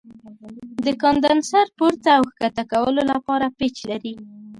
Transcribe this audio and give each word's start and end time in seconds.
د 0.85 0.87
کاندنسر 1.01 1.65
پورته 1.77 2.09
او 2.17 2.23
ښکته 2.31 2.63
کولو 2.71 3.01
لپاره 3.11 3.45
پیچ 3.57 3.75
لري. 3.89 4.13